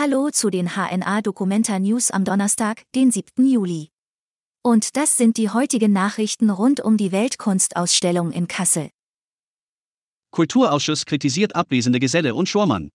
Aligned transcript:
Hallo 0.00 0.30
zu 0.30 0.48
den 0.48 0.76
HNA 0.76 1.22
Documenta 1.22 1.76
News 1.80 2.12
am 2.12 2.24
Donnerstag, 2.24 2.84
den 2.94 3.10
7. 3.10 3.44
Juli. 3.44 3.88
Und 4.62 4.96
das 4.96 5.16
sind 5.16 5.36
die 5.36 5.50
heutigen 5.50 5.92
Nachrichten 5.92 6.50
rund 6.50 6.78
um 6.78 6.96
die 6.96 7.10
Weltkunstausstellung 7.10 8.30
in 8.30 8.46
Kassel. 8.46 8.90
Kulturausschuss 10.30 11.04
kritisiert 11.04 11.56
abwesende 11.56 11.98
Geselle 11.98 12.36
und 12.36 12.48
Schormann. 12.48 12.90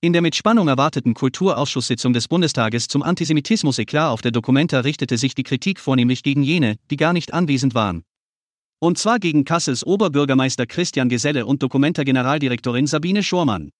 In 0.00 0.12
der 0.12 0.22
mit 0.22 0.36
Spannung 0.36 0.68
erwarteten 0.68 1.14
Kulturausschusssitzung 1.14 2.12
des 2.12 2.28
Bundestages 2.28 2.86
zum 2.86 3.02
Antisemitismus-Eklat 3.02 4.12
auf 4.12 4.22
der 4.22 4.30
Documenta 4.30 4.78
richtete 4.78 5.18
sich 5.18 5.34
die 5.34 5.42
Kritik 5.42 5.80
vornehmlich 5.80 6.22
gegen 6.22 6.44
jene, 6.44 6.76
die 6.92 6.96
gar 6.96 7.12
nicht 7.12 7.34
anwesend 7.34 7.74
waren. 7.74 8.04
Und 8.78 8.98
zwar 8.98 9.18
gegen 9.18 9.44
Kassels 9.44 9.84
Oberbürgermeister 9.84 10.66
Christian 10.66 11.08
Geselle 11.08 11.44
und 11.44 11.60
Documenta-Generaldirektorin 11.60 12.86
Sabine 12.86 13.24
Schormann. 13.24 13.72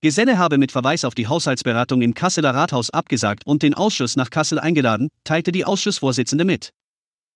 Geselle 0.00 0.38
habe 0.38 0.58
mit 0.58 0.70
Verweis 0.70 1.04
auf 1.04 1.16
die 1.16 1.26
Haushaltsberatung 1.26 2.02
im 2.02 2.14
Kasseler 2.14 2.54
Rathaus 2.54 2.90
abgesagt 2.90 3.44
und 3.46 3.64
den 3.64 3.74
Ausschuss 3.74 4.14
nach 4.14 4.30
Kassel 4.30 4.60
eingeladen, 4.60 5.08
teilte 5.24 5.50
die 5.50 5.64
Ausschussvorsitzende 5.64 6.44
mit. 6.44 6.72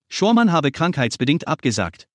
Schormann 0.08 0.52
habe 0.52 0.70
krankheitsbedingt 0.70 1.48
abgesagt. 1.48 2.06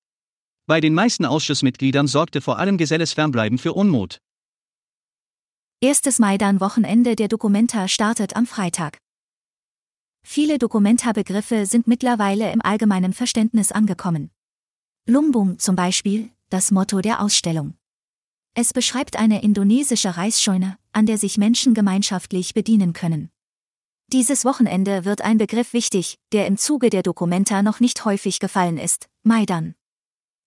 Bei 0.66 0.80
den 0.80 0.94
meisten 0.94 1.26
Ausschussmitgliedern 1.26 2.06
sorgte 2.06 2.40
vor 2.40 2.58
allem 2.58 2.78
Geselles 2.78 3.12
Fernbleiben 3.12 3.58
für 3.58 3.74
Unmut. 3.74 4.20
Erstes 5.80 6.18
Maidan-Wochenende 6.18 7.14
der 7.14 7.28
Documenta 7.28 7.86
startet 7.86 8.34
am 8.34 8.46
Freitag. 8.46 8.98
Viele 10.22 10.58
Documenta-Begriffe 10.58 11.66
sind 11.66 11.86
mittlerweile 11.86 12.52
im 12.52 12.62
allgemeinen 12.62 13.12
Verständnis 13.12 13.70
angekommen. 13.70 14.30
Lumbung 15.06 15.58
zum 15.58 15.76
Beispiel, 15.76 16.30
das 16.50 16.70
Motto 16.70 17.00
der 17.00 17.22
Ausstellung. 17.22 17.77
Es 18.60 18.72
beschreibt 18.72 19.16
eine 19.16 19.40
indonesische 19.40 20.16
Reisscheune, 20.16 20.78
an 20.90 21.06
der 21.06 21.16
sich 21.16 21.38
Menschen 21.38 21.74
gemeinschaftlich 21.74 22.54
bedienen 22.54 22.92
können. 22.92 23.30
Dieses 24.12 24.44
Wochenende 24.44 25.04
wird 25.04 25.20
ein 25.20 25.38
Begriff 25.38 25.72
wichtig, 25.72 26.18
der 26.32 26.48
im 26.48 26.56
Zuge 26.56 26.90
der 26.90 27.04
Documenta 27.04 27.62
noch 27.62 27.78
nicht 27.78 28.04
häufig 28.04 28.40
gefallen 28.40 28.76
ist, 28.76 29.08
Maidan. 29.22 29.76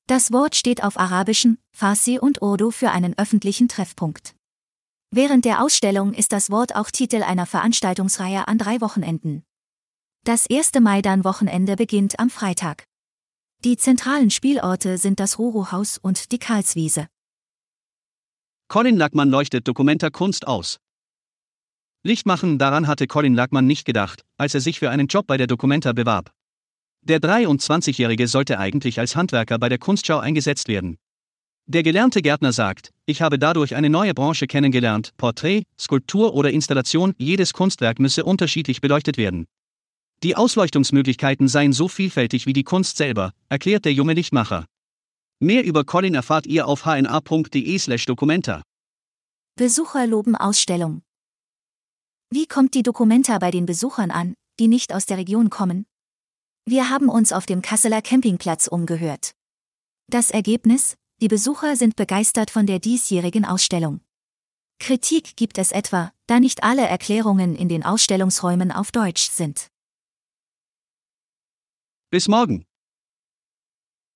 Das 0.08 0.34
Wort 0.34 0.58
steht 0.58 0.84
auf 0.84 1.00
Arabischen, 1.00 1.58
Farsi 1.72 2.20
und 2.20 2.42
Urdu 2.42 2.72
für 2.72 2.92
einen 2.92 3.18
öffentlichen 3.18 3.70
Treffpunkt. 3.70 4.36
Während 5.12 5.46
der 5.46 5.64
Ausstellung 5.64 6.14
ist 6.14 6.34
das 6.34 6.50
Wort 6.50 6.76
auch 6.76 6.92
Titel 6.92 7.24
einer 7.24 7.46
Veranstaltungsreihe 7.46 8.46
an 8.46 8.58
drei 8.58 8.82
Wochenenden. 8.82 9.46
Das 10.26 10.48
erste 10.48 10.82
Maidan-Wochenende 10.82 11.78
beginnt 11.78 12.20
am 12.20 12.30
Freitag. 12.30 12.84
Die 13.64 13.78
zentralen 13.78 14.32
Spielorte 14.32 14.98
sind 14.98 15.22
das 15.22 15.40
Ruru-Haus 15.40 15.98
und 15.98 16.34
die 16.34 16.40
Karlswiese. 16.40 17.08
Colin 18.72 18.96
Lackmann 18.96 19.30
leuchtet 19.30 19.68
Dokumenta 19.68 20.10
Kunst 20.10 20.48
aus. 20.48 20.78
Licht 22.04 22.26
machen, 22.26 22.58
daran 22.58 22.88
hatte 22.88 23.06
Colin 23.06 23.36
Lackmann 23.36 23.68
nicht 23.68 23.84
gedacht, 23.84 24.22
als 24.38 24.54
er 24.54 24.62
sich 24.62 24.80
für 24.80 24.90
einen 24.90 25.08
Job 25.08 25.28
bei 25.28 25.36
der 25.36 25.48
Documenta 25.48 25.92
bewarb. 25.92 26.32
Der 27.02 27.20
23-Jährige 27.20 28.30
sollte 28.30 28.60
eigentlich 28.60 28.98
als 28.98 29.18
Handwerker 29.18 29.60
bei 29.60 29.68
der 29.68 29.78
Kunstschau 29.78 30.20
eingesetzt 30.20 30.70
werden. 30.70 30.96
Der 31.66 31.84
gelernte 31.84 32.22
Gärtner 32.22 32.54
sagt, 32.54 32.92
ich 33.06 33.22
habe 33.22 33.38
dadurch 33.38 33.76
eine 33.76 33.90
neue 33.90 34.14
Branche 34.14 34.48
kennengelernt, 34.48 35.12
Porträt, 35.18 35.64
Skulptur 35.78 36.34
oder 36.34 36.52
Installation, 36.52 37.14
jedes 37.18 37.52
Kunstwerk 37.52 38.00
müsse 38.00 38.24
unterschiedlich 38.24 38.80
beleuchtet 38.80 39.18
werden. 39.18 39.48
Die 40.24 40.38
Ausleuchtungsmöglichkeiten 40.38 41.50
seien 41.50 41.74
so 41.74 41.90
vielfältig 41.90 42.46
wie 42.46 42.54
die 42.54 42.64
Kunst 42.64 42.96
selber, 42.96 43.34
erklärt 43.50 43.84
der 43.84 43.92
junge 43.92 44.14
Lichtmacher. 44.14 44.66
Mehr 45.44 45.64
über 45.66 45.84
Colin 45.84 46.14
erfahrt 46.14 46.46
ihr 46.46 46.68
auf 46.68 46.86
hna.de/slash 46.86 48.06
Documenta. 48.06 48.62
Besucher 49.56 50.06
loben 50.06 50.36
Ausstellung. 50.36 51.02
Wie 52.30 52.46
kommt 52.46 52.76
die 52.76 52.84
Documenta 52.84 53.40
bei 53.40 53.50
den 53.50 53.66
Besuchern 53.66 54.12
an, 54.12 54.36
die 54.60 54.68
nicht 54.68 54.94
aus 54.94 55.08
der 55.08 55.18
Region 55.18 55.50
kommen? 55.50 55.88
Wir 56.66 56.92
haben 56.92 57.10
uns 57.10 57.34
auf 57.34 57.48
dem 57.48 57.64
Kasseler 57.64 58.04
Campingplatz 58.04 58.68
umgehört. 58.68 59.32
Das 60.12 60.30
Ergebnis? 60.30 60.96
Die 61.22 61.28
Besucher 61.28 61.76
sind 61.76 61.96
begeistert 61.96 62.52
von 62.52 62.68
der 62.68 62.78
diesjährigen 62.78 63.44
Ausstellung. 63.44 64.02
Kritik 64.78 65.36
gibt 65.38 65.58
es 65.58 65.72
etwa, 65.72 66.14
da 66.28 66.40
nicht 66.40 66.64
alle 66.64 66.88
Erklärungen 66.88 67.56
in 67.56 67.68
den 67.68 67.84
Ausstellungsräumen 67.84 68.72
auf 68.72 68.92
Deutsch 68.92 69.30
sind. 69.32 69.70
Bis 72.12 72.28
morgen. 72.28 72.66